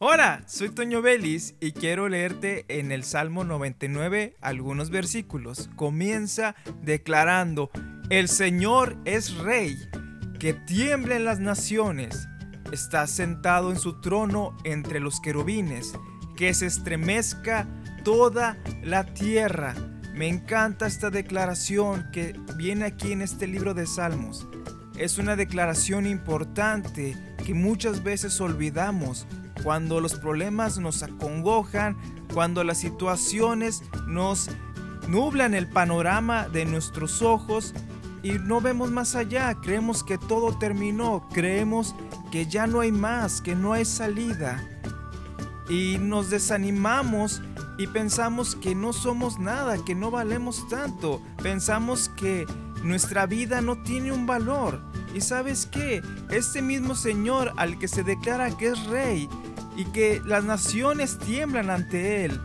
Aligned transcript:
Hola, 0.00 0.44
soy 0.46 0.68
Toño 0.68 1.02
Vélez 1.02 1.56
y 1.58 1.72
quiero 1.72 2.08
leerte 2.08 2.64
en 2.68 2.92
el 2.92 3.02
Salmo 3.02 3.42
99 3.42 4.36
algunos 4.40 4.90
versículos. 4.90 5.68
Comienza 5.74 6.54
declarando, 6.82 7.72
el 8.08 8.28
Señor 8.28 8.96
es 9.04 9.34
Rey, 9.38 9.76
que 10.38 10.54
tiemblen 10.54 11.24
las 11.24 11.40
naciones, 11.40 12.28
está 12.70 13.08
sentado 13.08 13.72
en 13.72 13.78
su 13.80 14.00
trono 14.00 14.56
entre 14.62 15.00
los 15.00 15.20
querubines, 15.20 15.94
que 16.36 16.54
se 16.54 16.66
estremezca 16.66 17.66
toda 18.04 18.56
la 18.84 19.04
tierra. 19.14 19.74
Me 20.14 20.28
encanta 20.28 20.86
esta 20.86 21.10
declaración 21.10 22.06
que 22.12 22.38
viene 22.56 22.84
aquí 22.84 23.10
en 23.10 23.20
este 23.20 23.48
libro 23.48 23.74
de 23.74 23.88
Salmos. 23.88 24.46
Es 24.98 25.18
una 25.18 25.36
declaración 25.36 26.06
importante 26.06 27.16
que 27.46 27.54
muchas 27.54 28.02
veces 28.02 28.40
olvidamos 28.40 29.28
cuando 29.62 30.00
los 30.00 30.16
problemas 30.16 30.78
nos 30.78 31.04
acongojan, 31.04 31.96
cuando 32.34 32.64
las 32.64 32.78
situaciones 32.78 33.82
nos 34.08 34.50
nublan 35.06 35.54
el 35.54 35.68
panorama 35.68 36.48
de 36.48 36.64
nuestros 36.64 37.22
ojos 37.22 37.74
y 38.24 38.32
no 38.32 38.60
vemos 38.60 38.90
más 38.90 39.14
allá, 39.14 39.54
creemos 39.62 40.02
que 40.02 40.18
todo 40.18 40.58
terminó, 40.58 41.28
creemos 41.32 41.94
que 42.32 42.46
ya 42.46 42.66
no 42.66 42.80
hay 42.80 42.90
más, 42.90 43.40
que 43.40 43.54
no 43.54 43.74
hay 43.74 43.84
salida. 43.84 44.60
Y 45.68 45.98
nos 45.98 46.28
desanimamos 46.28 47.40
y 47.78 47.86
pensamos 47.86 48.56
que 48.56 48.74
no 48.74 48.92
somos 48.92 49.38
nada, 49.38 49.76
que 49.84 49.94
no 49.94 50.10
valemos 50.10 50.66
tanto, 50.68 51.22
pensamos 51.40 52.08
que 52.08 52.46
nuestra 52.82 53.26
vida 53.26 53.60
no 53.60 53.82
tiene 53.82 54.12
un 54.12 54.26
valor. 54.26 54.80
Y 55.14 55.20
sabes 55.20 55.66
qué, 55.66 56.02
este 56.30 56.62
mismo 56.62 56.94
Señor 56.94 57.52
al 57.56 57.78
que 57.78 57.88
se 57.88 58.02
declara 58.02 58.56
que 58.56 58.68
es 58.68 58.86
rey, 58.86 59.28
y 59.76 59.84
que 59.86 60.20
las 60.24 60.44
naciones 60.44 61.18
tiemblan 61.18 61.70
ante 61.70 62.24
Él 62.24 62.40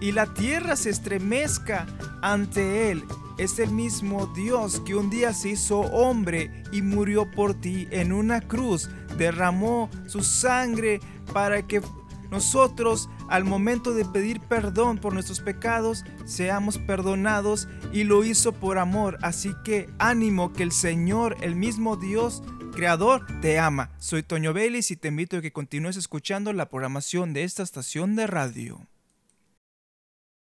y 0.00 0.12
la 0.12 0.26
tierra 0.26 0.76
se 0.76 0.90
estremezca 0.90 1.86
ante 2.22 2.90
Él. 2.90 3.04
Es 3.38 3.58
el 3.58 3.70
mismo 3.70 4.26
Dios 4.34 4.80
que 4.80 4.94
un 4.94 5.10
día 5.10 5.32
se 5.32 5.50
hizo 5.50 5.80
hombre 5.80 6.64
y 6.72 6.82
murió 6.82 7.30
por 7.30 7.54
ti 7.54 7.86
en 7.90 8.12
una 8.12 8.40
cruz, 8.40 8.88
derramó 9.18 9.90
su 10.06 10.22
sangre 10.22 11.00
para 11.32 11.66
que 11.66 11.82
nosotros 12.30 13.08
al 13.28 13.44
momento 13.44 13.94
de 13.94 14.04
pedir 14.04 14.40
perdón 14.40 14.98
por 14.98 15.12
nuestros 15.12 15.40
pecados 15.40 16.04
seamos 16.24 16.78
perdonados 16.78 17.68
y 17.92 18.04
lo 18.04 18.24
hizo 18.24 18.52
por 18.52 18.78
amor. 18.78 19.18
Así 19.22 19.52
que 19.64 19.88
ánimo 19.98 20.52
que 20.52 20.62
el 20.62 20.72
Señor, 20.72 21.36
el 21.40 21.56
mismo 21.56 21.96
Dios, 21.96 22.42
creador 22.72 23.26
te 23.40 23.58
ama. 23.58 23.90
Soy 23.98 24.22
Toño 24.22 24.52
Vélez 24.52 24.90
y 24.90 24.96
te 24.96 25.08
invito 25.08 25.38
a 25.38 25.40
que 25.40 25.52
continúes 25.52 25.96
escuchando 25.96 26.52
la 26.52 26.68
programación 26.68 27.32
de 27.32 27.44
esta 27.44 27.62
estación 27.62 28.16
de 28.16 28.26
radio. 28.26 28.86